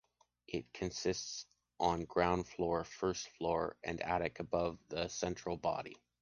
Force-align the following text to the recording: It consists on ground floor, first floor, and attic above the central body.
It 0.47 0.73
consists 0.73 1.45
on 1.79 2.05
ground 2.05 2.47
floor, 2.47 2.83
first 2.85 3.29
floor, 3.37 3.77
and 3.83 4.01
attic 4.01 4.39
above 4.39 4.79
the 4.89 5.07
central 5.09 5.57
body. 5.57 5.95